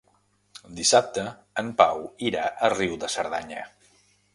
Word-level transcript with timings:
Dissabte 0.79 1.27
en 1.65 1.71
Pau 1.83 2.03
irà 2.31 2.49
a 2.69 2.75
Riu 2.79 3.01
de 3.05 3.15
Cerdanya. 3.19 3.73